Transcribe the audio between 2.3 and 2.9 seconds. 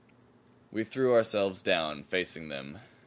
them.